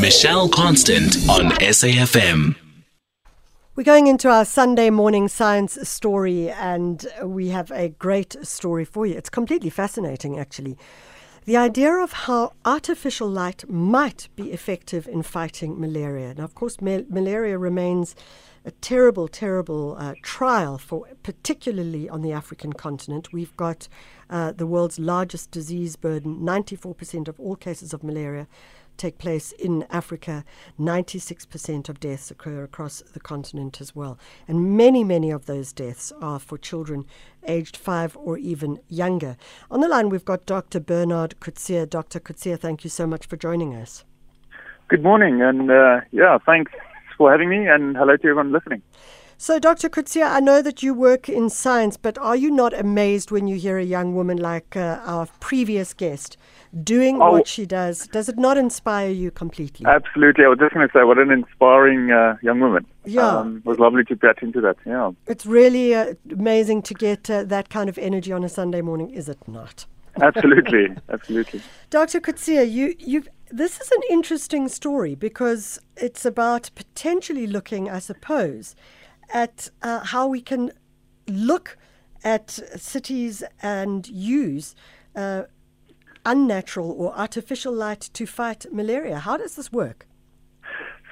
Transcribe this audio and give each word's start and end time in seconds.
Michelle 0.00 0.48
Constant 0.48 1.16
on 1.28 1.50
SAFM. 1.52 2.54
We're 3.74 3.82
going 3.82 4.06
into 4.06 4.28
our 4.28 4.44
Sunday 4.44 4.90
morning 4.90 5.28
science 5.28 5.78
story, 5.88 6.50
and 6.50 7.06
we 7.22 7.48
have 7.48 7.70
a 7.70 7.88
great 7.88 8.36
story 8.46 8.84
for 8.84 9.06
you. 9.06 9.14
It's 9.14 9.30
completely 9.30 9.70
fascinating, 9.70 10.38
actually. 10.38 10.76
The 11.44 11.56
idea 11.56 11.92
of 11.92 12.12
how 12.12 12.52
artificial 12.64 13.28
light 13.28 13.68
might 13.70 14.28
be 14.34 14.52
effective 14.52 15.06
in 15.06 15.22
fighting 15.22 15.80
malaria. 15.80 16.34
Now, 16.34 16.44
of 16.44 16.54
course, 16.54 16.80
ma- 16.80 17.02
malaria 17.08 17.56
remains 17.56 18.16
a 18.64 18.72
terrible, 18.72 19.28
terrible 19.28 19.96
uh, 19.98 20.14
trial 20.22 20.76
for 20.76 21.06
particularly 21.22 22.08
on 22.08 22.22
the 22.22 22.32
African 22.32 22.72
continent. 22.72 23.32
We've 23.32 23.56
got 23.56 23.88
uh, 24.28 24.52
the 24.52 24.66
world's 24.66 24.98
largest 24.98 25.52
disease 25.52 25.94
burden. 25.94 26.40
94% 26.40 27.28
of 27.28 27.38
all 27.38 27.54
cases 27.54 27.92
of 27.92 28.02
malaria 28.02 28.48
take 28.96 29.18
place 29.18 29.52
in 29.52 29.84
Africa. 29.90 30.44
96% 30.78 31.88
of 31.88 32.00
deaths 32.00 32.30
occur 32.30 32.64
across 32.64 33.02
the 33.12 33.20
continent 33.20 33.80
as 33.80 33.94
well. 33.94 34.18
And 34.48 34.76
many, 34.76 35.04
many 35.04 35.30
of 35.30 35.46
those 35.46 35.72
deaths 35.72 36.12
are 36.20 36.38
for 36.38 36.58
children 36.58 37.06
aged 37.46 37.76
five 37.76 38.16
or 38.16 38.38
even 38.38 38.80
younger. 38.88 39.36
On 39.70 39.80
the 39.80 39.88
line, 39.88 40.08
we've 40.08 40.24
got 40.24 40.46
Dr. 40.46 40.80
Bernard 40.80 41.38
Coetzee. 41.40 41.88
Dr. 41.88 42.20
Coetzee, 42.20 42.58
thank 42.58 42.84
you 42.84 42.90
so 42.90 43.06
much 43.06 43.26
for 43.26 43.36
joining 43.36 43.74
us. 43.74 44.04
Good 44.88 45.02
morning, 45.02 45.42
and 45.42 45.70
uh, 45.70 46.00
yeah, 46.12 46.38
thanks 46.46 46.72
for 47.18 47.30
having 47.30 47.48
me, 47.48 47.66
and 47.66 47.96
hello 47.96 48.16
to 48.16 48.22
everyone 48.22 48.52
listening. 48.52 48.82
So, 49.38 49.58
Dr. 49.58 49.90
Coetzee, 49.90 50.26
I 50.26 50.40
know 50.40 50.62
that 50.62 50.82
you 50.82 50.94
work 50.94 51.28
in 51.28 51.50
science, 51.50 51.98
but 51.98 52.16
are 52.16 52.36
you 52.36 52.50
not 52.50 52.72
amazed 52.72 53.30
when 53.30 53.46
you 53.46 53.56
hear 53.56 53.76
a 53.76 53.84
young 53.84 54.14
woman 54.14 54.38
like 54.38 54.74
uh, 54.76 54.98
our 55.04 55.26
previous 55.40 55.92
guest 55.92 56.38
doing 56.82 57.20
oh, 57.20 57.32
what 57.32 57.46
she 57.46 57.66
does? 57.66 58.06
Does 58.08 58.30
it 58.30 58.38
not 58.38 58.56
inspire 58.56 59.10
you 59.10 59.30
completely? 59.30 59.84
Absolutely. 59.84 60.46
I 60.46 60.48
was 60.48 60.58
just 60.58 60.72
going 60.72 60.88
to 60.88 60.92
say, 60.92 61.04
what 61.04 61.18
an 61.18 61.30
inspiring 61.30 62.10
uh, 62.10 62.38
young 62.42 62.60
woman. 62.60 62.86
Yeah. 63.04 63.28
Um, 63.28 63.58
it 63.58 63.66
was 63.66 63.78
lovely 63.78 64.04
to 64.04 64.16
get 64.16 64.42
into 64.42 64.62
that. 64.62 64.76
Yeah. 64.86 65.10
It's 65.26 65.44
really 65.44 65.94
uh, 65.94 66.14
amazing 66.30 66.80
to 66.82 66.94
get 66.94 67.28
uh, 67.28 67.44
that 67.44 67.68
kind 67.68 67.90
of 67.90 67.98
energy 67.98 68.32
on 68.32 68.42
a 68.42 68.48
Sunday 68.48 68.80
morning, 68.80 69.10
is 69.10 69.28
it 69.28 69.46
not? 69.46 69.84
absolutely. 70.18 70.88
Absolutely. 71.10 71.60
Dr. 71.90 72.20
Coetzee, 72.20 72.70
you, 72.70 72.94
you've 72.98 73.28
this 73.50 73.80
is 73.80 73.90
an 73.92 74.00
interesting 74.10 74.66
story 74.68 75.14
because 75.14 75.78
it's 75.96 76.24
about 76.24 76.70
potentially 76.74 77.46
looking, 77.46 77.88
I 77.88 78.00
suppose, 78.00 78.74
at 79.32 79.70
uh, 79.82 80.00
how 80.04 80.26
we 80.26 80.40
can 80.40 80.72
look 81.28 81.78
at 82.24 82.50
cities 82.76 83.42
and 83.62 84.08
use 84.08 84.74
uh, 85.14 85.44
unnatural 86.24 86.90
or 86.90 87.16
artificial 87.16 87.72
light 87.72 88.00
to 88.12 88.26
fight 88.26 88.66
malaria. 88.72 89.18
How 89.18 89.36
does 89.36 89.56
this 89.56 89.72
work? 89.72 90.06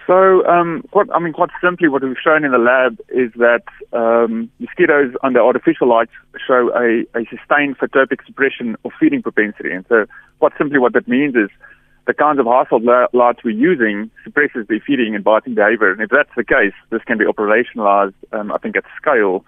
So, 0.06 0.46
um, 0.46 0.84
quite, 0.90 1.06
I 1.14 1.18
mean, 1.18 1.32
quite 1.32 1.48
simply, 1.62 1.88
what 1.88 2.02
we've 2.02 2.16
shown 2.22 2.44
in 2.44 2.52
the 2.52 2.58
lab 2.58 3.00
is 3.08 3.32
that 3.36 3.62
um, 3.94 4.50
mosquitoes 4.58 5.14
under 5.22 5.40
artificial 5.40 5.88
light 5.88 6.10
show 6.46 6.70
a, 6.74 7.06
a 7.18 7.24
sustained 7.30 7.78
photopic 7.78 8.24
suppression 8.26 8.76
of 8.84 8.92
feeding 9.00 9.22
propensity. 9.22 9.70
And 9.70 9.86
so, 9.88 10.04
quite 10.40 10.52
simply, 10.58 10.78
what 10.78 10.92
that 10.92 11.08
means 11.08 11.34
is 11.36 11.48
the 12.06 12.14
kinds 12.14 12.38
of 12.38 12.47
household 12.47 12.84
lights 13.12 13.41
we're 13.44 13.50
using 13.50 14.10
suppresses 14.22 14.66
their 14.69 14.80
feeding 14.86 15.14
and 15.14 15.24
biting 15.24 15.55
behavior. 15.55 15.91
And 15.91 16.00
if 16.02 16.11
that's 16.11 16.30
the 16.36 16.44
case, 16.44 16.74
this 16.91 17.02
can 17.02 17.19
be 17.19 17.24
operationalized, 17.24 18.14
um, 18.33 18.52
I 18.52 18.58
think, 18.58 18.77
at 18.77 18.84
scale 18.96 19.44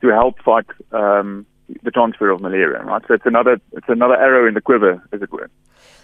to 0.00 0.08
help 0.08 0.38
fight 0.42 0.66
um, 0.92 1.46
the 1.82 1.90
transfer 1.90 2.30
of 2.30 2.40
malaria. 2.40 2.82
Right. 2.82 3.02
So 3.08 3.14
it's 3.14 3.26
another 3.26 3.60
it's 3.72 3.88
another 3.88 4.14
arrow 4.14 4.46
in 4.46 4.54
the 4.54 4.60
quiver, 4.60 5.02
as 5.12 5.22
it 5.22 5.32
were. 5.32 5.50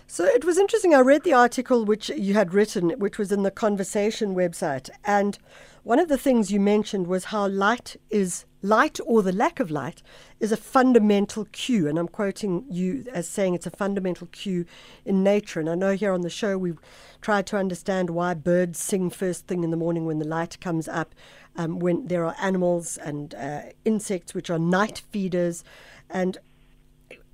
So 0.09 0.25
it 0.25 0.44
was 0.44 0.59
interesting. 0.59 0.94
I 0.94 1.00
read 1.00 1.22
the 1.22 1.33
article 1.33 1.84
which 1.84 2.11
you 2.11 2.34
had 2.34 2.53
written, 2.53 2.91
which 2.98 3.19
was 3.19 3.31
in 3.31 3.44
the 3.44 3.50
Conversation 3.50 4.34
website, 4.34 4.91
and 5.05 5.39
one 5.84 5.98
of 5.98 6.09
the 6.09 6.19
things 6.19 6.50
you 6.50 6.61
mentioned 6.61 7.06
was 7.06 7.27
how 7.27 7.47
light 7.48 7.97
is 8.11 8.44
light 8.62 8.98
or 9.05 9.22
the 9.22 9.32
lack 9.32 9.60
of 9.60 9.70
light 9.70 10.03
is 10.41 10.53
a 10.53 10.56
fundamental 10.56 11.47
cue. 11.53 11.88
And 11.88 11.98
I'm 11.98 12.09
quoting 12.09 12.64
you 12.70 13.04
as 13.12 13.28
saying 13.28 13.54
it's 13.54 13.66
a 13.66 13.70
fundamental 13.70 14.28
cue 14.28 14.64
in 15.04 15.22
nature. 15.22 15.60
And 15.60 15.69
I 15.69 15.75
know 15.75 15.94
here 15.94 16.12
on 16.12 16.22
the 16.22 16.31
show 16.31 16.56
we've 16.56 16.81
tried 17.20 17.47
to 17.48 17.56
understand 17.56 18.10
why 18.10 18.34
birds 18.34 18.78
sing 18.78 19.10
first 19.10 19.47
thing 19.47 19.64
in 19.64 19.70
the 19.70 19.76
morning 19.76 20.06
when 20.06 20.19
the 20.19 20.28
light 20.28 20.60
comes 20.60 20.88
up, 20.88 21.14
um, 21.56 21.78
when 21.78 22.06
there 22.06 22.25
are 22.25 22.37
animals 22.41 22.97
and 22.97 23.34
uh, 23.34 23.62
insects 23.84 24.34
which 24.34 24.50
are 24.50 24.59
night 24.59 25.03
feeders. 25.10 25.64
And 26.08 26.38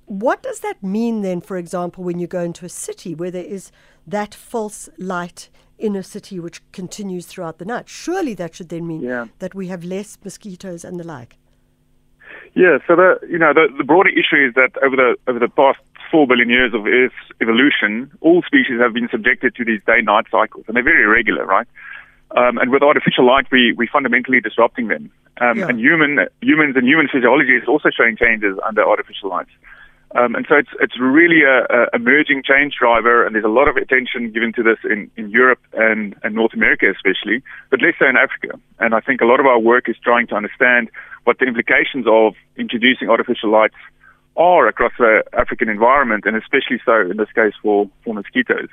what 0.09 0.41
does 0.41 0.59
that 0.61 0.81
mean 0.81 1.21
then, 1.21 1.39
for 1.39 1.55
example, 1.55 2.03
when 2.03 2.19
you 2.19 2.27
go 2.27 2.41
into 2.41 2.65
a 2.65 2.69
city 2.69 3.13
where 3.13 3.31
there 3.31 3.43
is 3.43 3.71
that 4.07 4.33
false 4.33 4.89
light 4.97 5.49
in 5.77 5.95
a 5.95 6.03
city 6.03 6.39
which 6.39 6.61
continues 6.71 7.25
throughout 7.25 7.59
the 7.59 7.65
night. 7.65 7.87
Surely 7.87 8.33
that 8.33 8.55
should 8.55 8.69
then 8.69 8.85
mean 8.85 9.01
yeah. 9.01 9.27
that 9.37 9.55
we 9.55 9.67
have 9.67 9.83
less 9.83 10.17
mosquitoes 10.23 10.83
and 10.83 10.99
the 10.99 11.05
like. 11.05 11.37
Yeah, 12.55 12.79
so 12.87 12.95
the 12.95 13.19
you 13.29 13.37
know 13.37 13.53
the, 13.53 13.67
the 13.77 13.83
broader 13.83 14.09
issue 14.09 14.47
is 14.47 14.53
that 14.55 14.71
over 14.83 14.95
the 14.95 15.15
over 15.27 15.39
the 15.39 15.47
past 15.47 15.79
four 16.11 16.25
billion 16.27 16.49
years 16.49 16.73
of 16.73 16.85
Earth's 16.85 17.15
evolution, 17.41 18.11
all 18.21 18.41
species 18.41 18.79
have 18.79 18.93
been 18.93 19.07
subjected 19.11 19.55
to 19.55 19.63
these 19.63 19.79
day-night 19.85 20.25
cycles, 20.31 20.65
and 20.67 20.75
they're 20.75 20.83
very 20.83 21.03
irregular, 21.03 21.45
right? 21.45 21.67
Um, 22.35 22.57
and 22.57 22.71
with 22.71 22.81
artificial 22.81 23.25
light, 23.25 23.45
we 23.51 23.73
we 23.77 23.87
fundamentally 23.87 24.41
disrupting 24.41 24.87
them. 24.87 25.11
Um, 25.39 25.59
yeah. 25.59 25.67
And 25.69 25.79
human 25.79 26.27
humans 26.41 26.75
and 26.75 26.87
human 26.87 27.07
physiology 27.07 27.53
is 27.55 27.67
also 27.67 27.89
showing 27.95 28.17
changes 28.17 28.57
under 28.65 28.83
artificial 28.83 29.29
lights. 29.29 29.51
Um, 30.15 30.33
and 30.33 30.45
so 30.49 30.55
it's 30.55 30.69
it's 30.79 30.99
really 30.99 31.43
a, 31.43 31.65
a, 31.69 31.85
emerging 31.93 32.41
change 32.41 32.73
driver, 32.79 33.25
and 33.25 33.35
there's 33.35 33.45
a 33.45 33.47
lot 33.47 33.67
of 33.67 33.77
attention 33.77 34.31
given 34.31 34.51
to 34.53 34.63
this 34.63 34.79
in, 34.83 35.11
in 35.17 35.29
Europe 35.29 35.59
and, 35.73 36.15
and 36.23 36.33
North 36.33 36.53
America 36.53 36.89
especially, 36.89 37.43
but 37.69 37.79
less 37.81 37.93
so 37.99 38.07
in 38.07 38.17
Africa. 38.17 38.57
And 38.79 38.95
I 38.95 39.01
think 39.01 39.21
a 39.21 39.25
lot 39.25 39.39
of 39.39 39.45
our 39.45 39.59
work 39.59 39.87
is 39.87 39.95
trying 40.03 40.25
to 40.27 40.35
understand 40.35 40.89
what 41.25 41.37
the 41.37 41.45
implications 41.45 42.07
of 42.07 42.33
introducing 42.57 43.07
artificial 43.07 43.51
lights 43.51 43.77
are 44.35 44.67
across 44.67 44.93
the 44.97 45.21
African 45.33 45.69
environment, 45.69 46.23
and 46.25 46.35
especially 46.35 46.81
so 46.83 47.01
in 47.01 47.17
this 47.17 47.31
case 47.35 47.53
for, 47.61 47.87
for 48.03 48.15
mosquitoes. 48.15 48.69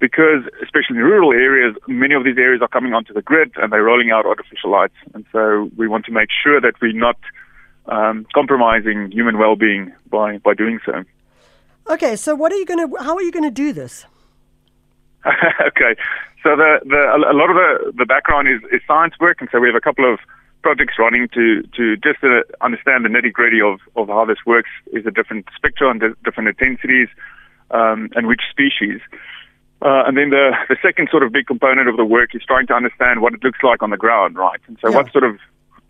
Because 0.00 0.42
especially 0.62 0.96
in 0.96 1.04
rural 1.04 1.32
areas, 1.32 1.76
many 1.86 2.14
of 2.14 2.24
these 2.24 2.38
areas 2.38 2.62
are 2.62 2.68
coming 2.68 2.94
onto 2.94 3.12
the 3.12 3.20
grid 3.20 3.52
and 3.56 3.70
they're 3.70 3.84
rolling 3.84 4.10
out 4.10 4.24
artificial 4.24 4.70
lights. 4.70 4.96
And 5.12 5.26
so 5.30 5.70
we 5.76 5.86
want 5.86 6.06
to 6.06 6.12
make 6.12 6.30
sure 6.42 6.58
that 6.60 6.80
we're 6.80 6.92
not 6.92 7.18
um, 7.86 8.26
compromising 8.34 9.10
human 9.10 9.38
well-being 9.38 9.92
by 10.10 10.38
by 10.38 10.54
doing 10.54 10.80
so. 10.84 11.04
Okay, 11.88 12.16
so 12.16 12.34
what 12.34 12.52
are 12.52 12.56
you 12.56 12.66
going 12.66 12.88
to? 12.88 12.96
How 13.02 13.16
are 13.16 13.22
you 13.22 13.32
going 13.32 13.44
to 13.44 13.50
do 13.50 13.72
this? 13.72 14.06
okay, 15.26 15.96
so 16.42 16.56
the, 16.56 16.80
the 16.84 16.96
a 16.96 17.36
lot 17.36 17.50
of 17.50 17.56
the, 17.56 17.92
the 17.98 18.06
background 18.06 18.48
is, 18.48 18.60
is 18.72 18.80
science 18.86 19.14
work, 19.20 19.40
and 19.40 19.48
so 19.52 19.60
we 19.60 19.68
have 19.68 19.76
a 19.76 19.80
couple 19.80 20.10
of 20.10 20.18
projects 20.62 20.94
running 20.98 21.28
to 21.34 21.62
to 21.76 21.96
just 21.96 22.22
uh, 22.22 22.42
understand 22.60 23.04
the 23.04 23.08
nitty 23.08 23.32
gritty 23.32 23.60
of, 23.60 23.80
of 23.96 24.08
how 24.08 24.24
this 24.24 24.38
works. 24.46 24.70
Is 24.92 25.04
a 25.06 25.10
different 25.10 25.46
spectrum, 25.56 26.00
and 26.00 26.14
different 26.24 26.48
intensities, 26.48 27.08
um, 27.70 28.08
and 28.14 28.26
which 28.26 28.42
species. 28.50 29.00
Uh, 29.82 30.04
and 30.06 30.16
then 30.16 30.28
the, 30.28 30.52
the 30.68 30.76
second 30.82 31.08
sort 31.10 31.22
of 31.22 31.32
big 31.32 31.46
component 31.46 31.88
of 31.88 31.96
the 31.96 32.04
work 32.04 32.34
is 32.34 32.42
trying 32.46 32.66
to 32.66 32.74
understand 32.74 33.22
what 33.22 33.32
it 33.32 33.42
looks 33.42 33.60
like 33.62 33.82
on 33.82 33.88
the 33.88 33.96
ground, 33.96 34.36
right? 34.36 34.60
And 34.68 34.76
so, 34.80 34.90
yeah. 34.90 34.96
what 34.96 35.10
sort 35.10 35.24
of 35.24 35.38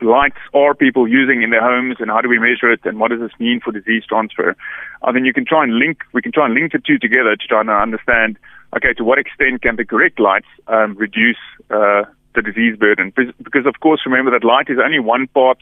lights 0.02 0.38
are 0.54 0.74
people 0.74 1.08
using 1.08 1.42
in 1.42 1.50
their 1.50 1.62
homes 1.62 1.96
and 1.98 2.10
how 2.10 2.20
do 2.20 2.28
we 2.28 2.38
measure 2.38 2.70
it 2.70 2.80
and 2.84 2.98
what 2.98 3.10
does 3.10 3.20
this 3.20 3.32
mean 3.38 3.60
for 3.62 3.72
disease 3.72 4.04
transfer? 4.08 4.56
I 5.02 5.12
mean, 5.12 5.24
you 5.24 5.32
can 5.32 5.44
try 5.44 5.62
and 5.64 5.78
link, 5.78 5.98
we 6.12 6.22
can 6.22 6.32
try 6.32 6.46
and 6.46 6.54
link 6.54 6.72
the 6.72 6.78
two 6.78 6.98
together 6.98 7.36
to 7.36 7.46
try 7.46 7.60
and 7.60 7.70
understand, 7.70 8.38
okay, 8.76 8.92
to 8.94 9.04
what 9.04 9.18
extent 9.18 9.62
can 9.62 9.76
the 9.76 9.84
correct 9.84 10.20
lights 10.20 10.46
um, 10.68 10.96
reduce 10.96 11.38
uh, 11.70 12.04
the 12.34 12.42
disease 12.42 12.76
burden? 12.78 13.12
Because, 13.16 13.66
of 13.66 13.80
course, 13.80 14.00
remember 14.04 14.30
that 14.30 14.44
light 14.44 14.68
is 14.68 14.78
only 14.82 15.00
one 15.00 15.26
part 15.28 15.60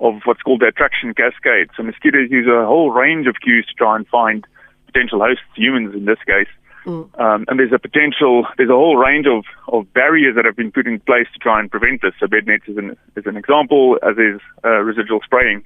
of 0.00 0.20
what's 0.24 0.42
called 0.42 0.60
the 0.60 0.66
attraction 0.66 1.14
cascade. 1.14 1.68
So 1.76 1.82
mosquitoes 1.82 2.30
use 2.30 2.46
a 2.46 2.66
whole 2.66 2.90
range 2.90 3.26
of 3.26 3.36
cues 3.42 3.66
to 3.66 3.74
try 3.74 3.96
and 3.96 4.06
find 4.08 4.44
potential 4.86 5.20
hosts, 5.20 5.44
humans 5.54 5.94
in 5.94 6.04
this 6.04 6.18
case. 6.26 6.48
Mm. 6.84 7.20
Um, 7.20 7.44
and 7.48 7.58
there's 7.58 7.72
a 7.72 7.78
potential, 7.78 8.46
there's 8.56 8.70
a 8.70 8.74
whole 8.74 8.96
range 8.96 9.26
of, 9.26 9.44
of 9.68 9.92
barriers 9.92 10.34
that 10.36 10.44
have 10.44 10.56
been 10.56 10.72
put 10.72 10.86
in 10.86 10.98
place 11.00 11.26
to 11.32 11.38
try 11.38 11.60
and 11.60 11.70
prevent 11.70 12.02
this. 12.02 12.12
So 12.18 12.26
bed 12.26 12.46
nets 12.46 12.64
is 12.66 12.76
an, 12.76 12.96
is 13.16 13.26
an 13.26 13.36
example, 13.36 13.98
as 14.02 14.16
is 14.18 14.40
uh, 14.64 14.80
residual 14.80 15.20
spraying. 15.24 15.62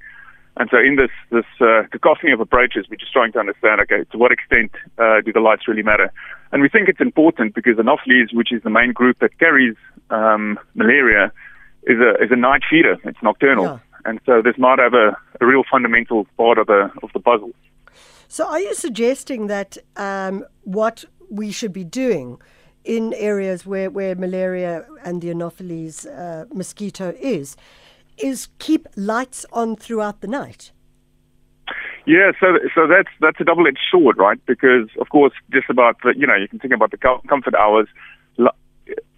And 0.58 0.70
so 0.70 0.78
in 0.78 0.96
this, 0.96 1.10
this 1.30 1.44
uh, 1.60 1.82
cacophony 1.92 2.32
of 2.32 2.40
approaches, 2.40 2.86
we're 2.88 2.96
just 2.96 3.12
trying 3.12 3.32
to 3.32 3.38
understand, 3.38 3.80
okay, 3.82 4.04
to 4.10 4.18
what 4.18 4.32
extent 4.32 4.72
uh, 4.98 5.20
do 5.24 5.32
the 5.32 5.40
lights 5.40 5.68
really 5.68 5.82
matter? 5.82 6.10
And 6.52 6.62
we 6.62 6.68
think 6.68 6.88
it's 6.88 7.00
important 7.00 7.54
because 7.54 7.78
Anopheles, 7.78 8.32
which 8.32 8.52
is 8.52 8.62
the 8.62 8.70
main 8.70 8.92
group 8.92 9.18
that 9.20 9.38
carries 9.38 9.76
um, 10.08 10.58
malaria, 10.74 11.30
is 11.82 11.98
a, 12.00 12.22
is 12.22 12.30
a 12.30 12.36
night 12.36 12.62
feeder. 12.68 12.96
It's 13.04 13.22
nocturnal. 13.22 13.64
Yeah. 13.64 13.78
And 14.06 14.20
so 14.24 14.40
this 14.40 14.56
might 14.56 14.78
have 14.78 14.94
a, 14.94 15.16
a 15.40 15.46
real 15.46 15.62
fundamental 15.70 16.26
part 16.36 16.58
of 16.58 16.68
the, 16.68 16.90
of 17.02 17.10
the 17.12 17.20
puzzle. 17.20 17.50
So, 18.28 18.46
are 18.46 18.60
you 18.60 18.74
suggesting 18.74 19.46
that 19.46 19.78
um, 19.96 20.44
what 20.62 21.04
we 21.30 21.50
should 21.52 21.72
be 21.72 21.84
doing 21.84 22.38
in 22.84 23.14
areas 23.14 23.66
where, 23.66 23.90
where 23.90 24.14
malaria 24.14 24.86
and 25.04 25.20
the 25.20 25.30
Anopheles 25.30 26.06
uh, 26.06 26.44
mosquito 26.52 27.14
is, 27.20 27.56
is 28.18 28.48
keep 28.58 28.88
lights 28.96 29.44
on 29.52 29.76
throughout 29.76 30.20
the 30.20 30.28
night? 30.28 30.72
Yeah, 32.06 32.30
so 32.38 32.58
so 32.72 32.86
that's 32.86 33.08
that's 33.20 33.40
a 33.40 33.44
double-edged 33.44 33.80
sword, 33.90 34.16
right? 34.16 34.38
Because 34.46 34.88
of 35.00 35.08
course, 35.08 35.32
just 35.52 35.68
about 35.68 35.96
the, 36.04 36.14
you 36.16 36.24
know 36.24 36.36
you 36.36 36.46
can 36.46 36.60
think 36.60 36.72
about 36.72 36.92
the 36.92 36.98
comfort 36.98 37.54
hours. 37.56 37.88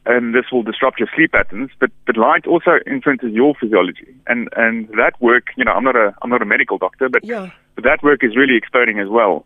And 0.06 0.34
this 0.34 0.46
will 0.50 0.62
disrupt 0.62 0.98
your 0.98 1.08
sleep 1.14 1.32
patterns. 1.32 1.70
But 1.78 1.90
but 2.06 2.16
light 2.16 2.46
also 2.46 2.78
influences 2.86 3.32
your 3.32 3.54
physiology, 3.60 4.14
and 4.26 4.48
and 4.56 4.88
that 4.96 5.20
work, 5.20 5.48
you 5.56 5.64
know, 5.64 5.72
I'm 5.72 5.84
not 5.84 5.96
a 5.96 6.14
I'm 6.22 6.30
not 6.30 6.42
a 6.42 6.46
medical 6.46 6.78
doctor, 6.78 7.08
but 7.08 7.24
Yeah. 7.24 7.50
but 7.74 7.84
that 7.84 8.02
work 8.02 8.24
is 8.24 8.36
really 8.36 8.56
exploding 8.56 8.98
as 9.00 9.08
well. 9.08 9.44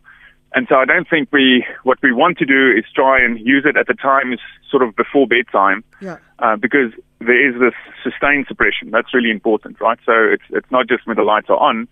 And 0.55 0.67
so 0.69 0.75
I 0.75 0.85
don't 0.85 1.09
think 1.09 1.29
we 1.31 1.65
what 1.83 1.97
we 2.01 2.11
want 2.13 2.37
to 2.37 2.45
do 2.45 2.71
is 2.71 2.85
try 2.95 3.19
and 3.23 3.39
use 3.39 3.65
it 3.65 3.75
at 3.75 3.87
the 3.87 3.95
times 3.95 4.39
sort 4.69 4.83
of 4.83 4.95
before 4.95 5.27
bedtime, 5.27 5.83
Yeah. 5.99 6.17
uh, 6.39 6.55
because 6.55 6.91
there 7.19 7.41
is 7.47 7.59
this 7.59 7.73
sustained 8.03 8.45
suppression. 8.47 8.91
That's 8.91 9.13
really 9.13 9.31
important, 9.31 9.81
right? 9.81 9.99
So 10.05 10.13
it's 10.13 10.43
it's 10.49 10.71
not 10.71 10.87
just 10.87 11.07
when 11.07 11.17
the 11.17 11.23
lights 11.23 11.49
are 11.49 11.57
on; 11.57 11.87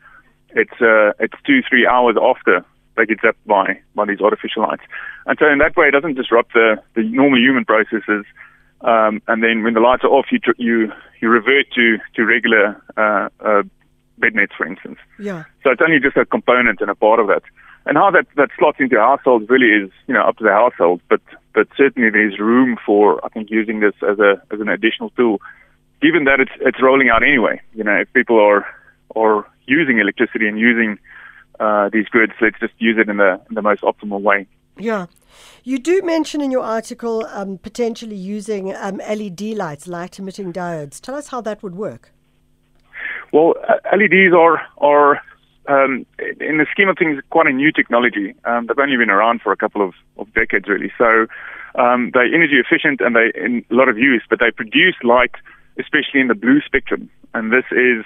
it's 0.52 0.80
uh, 0.82 1.12
it's 1.20 1.36
two 1.46 1.62
three 1.68 1.88
hours 1.88 2.16
after 2.22 2.64
they 2.98 3.06
get 3.06 3.20
zapped 3.22 3.44
by 3.46 3.80
by 3.96 4.06
these 4.06 4.22
artificial 4.22 4.64
lights. 4.64 4.84
And 5.26 5.38
so 5.40 5.48
in 5.48 5.60
that 5.60 5.76
way, 5.76 5.88
it 5.88 5.92
doesn't 5.92 6.16
disrupt 6.16 6.54
the 6.54 6.82
the 6.96 7.04
normal 7.04 7.40
human 7.40 7.66
processes. 7.66 8.26
Um, 8.82 9.22
and 9.28 9.44
then 9.44 9.64
when 9.64 9.76
the 9.76 9.80
lights 9.80 10.04
are 10.04 10.10
off, 10.10 10.26
you 10.32 10.40
tr- 10.40 10.58
you 10.58 10.92
you 11.22 11.30
revert 11.30 11.72
to 11.76 11.98
to 12.16 12.26
regular 12.26 12.82
uh, 12.98 13.30
uh, 13.40 13.64
bed 14.18 14.36
nets, 14.36 14.54
for 14.58 14.66
instance. 14.66 14.98
Yeah. 15.20 15.44
So 15.64 15.72
it's 15.72 15.82
only 15.82 16.00
just 16.00 16.18
a 16.18 16.26
component 16.26 16.82
and 16.82 16.90
a 16.90 16.96
part 16.96 17.20
of 17.20 17.28
that. 17.28 17.44
And 17.86 17.98
how 17.98 18.12
that, 18.12 18.28
that 18.36 18.50
slots 18.60 18.78
into 18.80 18.98
households 18.98 19.50
really 19.50 19.86
is, 19.86 19.92
you 20.08 20.14
know, 20.14 20.22
up 20.22 20.38
to 20.38 20.44
the 20.44 20.52
household. 20.52 21.02
But 21.10 21.22
but 21.54 21.68
certainly 21.76 22.10
there's 22.10 22.40
room 22.40 22.78
for 22.86 23.24
I 23.26 23.30
think 23.30 23.50
using 23.50 23.80
this 23.80 23.96
as 24.08 24.20
a 24.20 24.42
as 24.52 24.60
an 24.60 24.70
additional 24.70 25.10
tool, 25.12 25.42
given 26.02 26.26
that 26.26 26.40
it's 26.40 26.52
it's 26.62 26.82
rolling 26.82 27.10
out 27.10 27.24
anyway. 27.24 27.62
You 27.74 27.84
know, 27.84 27.96
if 27.96 28.12
people 28.14 28.40
are 28.40 28.66
are 29.16 29.48
using 29.66 30.00
electricity 30.00 30.48
and 30.48 30.60
using 30.60 31.00
uh, 31.60 31.90
these 31.92 32.06
grids, 32.08 32.34
let's 32.42 32.60
just 32.60 32.74
use 32.80 32.98
it 32.98 33.10
in 33.10 33.18
the 33.18 33.40
in 33.50 33.56
the 33.56 33.62
most 33.62 33.82
optimal 33.82 34.22
way. 34.22 34.48
Yeah. 34.78 35.08
You 35.64 35.78
do 35.78 36.02
mention 36.02 36.42
in 36.42 36.52
your 36.52 36.64
article 36.64 37.26
um, 37.28 37.58
potentially 37.58 38.16
using 38.16 38.76
um, 38.76 38.98
LED 38.98 39.42
lights, 39.42 39.88
light 39.88 40.18
emitting 40.20 40.52
diodes. 40.52 41.00
Tell 41.00 41.16
us 41.16 41.28
how 41.28 41.42
that 41.42 41.62
would 41.62 41.76
work. 41.76 42.12
Well, 43.32 43.56
uh, 43.68 43.76
LEDs 43.96 44.34
are 44.34 44.62
are 44.78 45.22
um, 45.68 46.06
in 46.40 46.58
the 46.58 46.66
scheme 46.72 46.90
of 46.90 46.98
things 46.98 47.22
quite 47.30 47.48
a 47.48 47.54
new 47.54 47.72
technology. 47.72 48.36
Um, 48.46 48.66
they've 48.68 48.78
only 48.80 48.98
been 48.98 49.10
around 49.10 49.42
for 49.42 49.52
a 49.52 49.58
couple 49.58 49.82
of, 49.82 49.94
of 50.18 50.34
decades, 50.34 50.68
really. 50.68 50.92
So 50.98 51.28
um, 51.76 52.12
they're 52.14 52.26
energy 52.26 52.58
efficient 52.58 53.00
and 53.02 53.16
they 53.16 53.32
in 53.36 53.64
a 53.70 53.74
lot 53.74 53.88
of 53.88 53.98
use, 53.98 54.24
but 54.30 54.40
they 54.40 54.52
produce 54.52 54.96
light, 55.04 55.36
especially 55.80 56.20
in 56.20 56.28
the 56.28 56.36
blue 56.36 56.62
spectrum, 56.66 57.10
and 57.34 57.52
this 57.52 57.66
is 57.72 58.04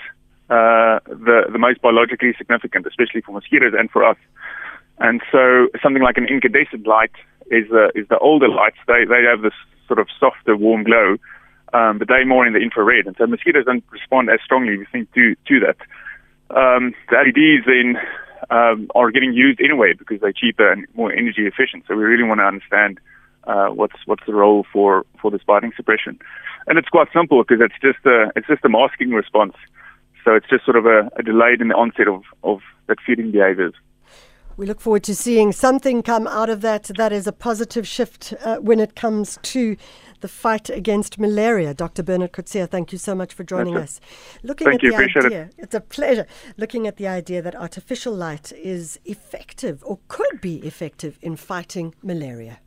uh, 0.50 1.00
the 1.08 1.44
the 1.52 1.58
most 1.58 1.82
biologically 1.82 2.34
significant, 2.38 2.86
especially 2.86 3.22
for 3.22 3.32
mosquitoes 3.32 3.74
and 3.78 3.90
for 3.90 4.04
us. 4.04 4.18
And 5.00 5.22
so 5.32 5.68
something 5.82 6.04
like 6.04 6.18
an 6.18 6.26
incandescent 6.26 6.88
light 6.88 7.12
is 7.52 7.68
the 7.70 7.92
is 7.96 8.08
the 8.08 8.18
older 8.20 8.48
lights. 8.48 8.78
They 8.88 9.06
they 9.06 9.24
have 9.30 9.42
this 9.42 9.58
sort 9.88 10.00
of 10.00 10.08
softer, 10.20 10.56
warm 10.56 10.84
glow, 10.84 11.18
um, 11.74 11.98
but 12.00 12.08
they're 12.08 12.26
more 12.26 12.46
in 12.46 12.54
the 12.54 12.60
infrared, 12.60 13.08
and 13.08 13.16
so 13.18 13.28
mosquitoes 13.28 13.66
don't 13.66 13.84
respond 13.92 14.30
as 14.30 14.40
strongly, 14.44 14.78
we 14.78 14.86
think, 14.92 15.12
to 15.14 15.36
to 15.48 15.60
that. 15.62 15.78
Um, 16.56 16.94
the 17.10 17.18
LEDs 17.18 17.66
then 17.66 17.98
um, 18.50 18.90
are 18.96 19.12
getting 19.12 19.34
used 19.34 19.60
anyway 19.60 19.94
because 19.98 20.22
they're 20.22 20.32
cheaper 20.32 20.72
and 20.72 20.86
more 20.94 21.12
energy 21.12 21.48
efficient. 21.48 21.86
So 21.88 21.96
we 21.96 22.04
really 22.04 22.24
want 22.24 22.40
to 22.40 22.46
understand 22.46 23.00
uh, 23.46 23.68
what's 23.68 23.96
what's 24.06 24.26
the 24.26 24.34
role 24.34 24.66
for 24.72 25.06
for 25.22 25.32
this 25.32 25.42
biting 25.46 25.74
suppression, 25.76 26.20
and 26.68 26.78
it's 26.78 26.90
quite 26.90 27.08
simple 27.14 27.44
because 27.44 27.62
it's 27.62 27.80
just 27.82 28.06
a 28.06 28.32
it's 28.36 28.48
just 28.48 28.64
a 28.66 28.70
masking 28.70 29.12
response. 29.12 29.56
So 30.26 30.34
it's 30.34 30.50
just 30.50 30.66
sort 30.66 30.76
of 30.76 30.86
a, 30.86 31.10
a 31.16 31.24
delayed 31.24 31.62
in 31.62 31.70
the 31.70 31.76
onset 31.76 32.08
of 32.08 32.24
of 32.44 32.60
that 32.88 32.98
feeding 33.06 33.32
behaviors. 33.32 33.74
We 34.58 34.66
look 34.66 34.80
forward 34.80 35.04
to 35.04 35.16
seeing 35.16 35.52
something 35.52 36.02
come 36.02 36.28
out 36.28 36.50
of 36.50 36.62
that. 36.62 36.84
That 36.98 37.12
is 37.12 37.28
a 37.28 37.34
positive 37.34 37.86
shift 37.86 38.34
uh, 38.42 38.58
when 38.58 38.80
it 38.80 38.96
comes 38.96 39.38
to 39.44 39.76
the 40.22 40.30
fight 40.30 40.70
against 40.70 41.20
malaria. 41.20 41.74
Dr. 41.74 42.04
Bernard 42.04 42.32
Coetzee, 42.32 42.68
thank 42.70 42.94
you 42.94 42.98
so 42.98 43.14
much 43.14 43.34
for 43.34 43.44
joining 43.44 43.74
That's 43.74 43.98
us. 43.98 44.02
Looking 44.44 44.68
Thank 44.68 44.80
at 44.80 44.84
you, 44.84 44.90
the 44.92 44.96
appreciate 44.96 45.26
it. 45.26 45.28
idea, 45.28 45.50
it's 45.58 45.76
a 45.76 45.82
pleasure. 45.82 46.26
Looking 46.58 46.88
at 46.88 46.96
the 46.96 47.08
idea 47.08 47.42
that 47.42 47.54
artificial 47.54 48.16
light 48.16 48.54
is 48.54 48.98
effective 49.04 49.84
or 49.86 50.00
could 50.08 50.40
be 50.40 50.66
effective 50.66 51.20
in 51.22 51.36
fighting 51.36 51.94
malaria. 52.02 52.60